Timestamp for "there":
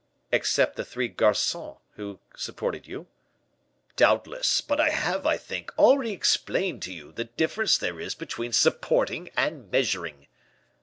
7.77-7.99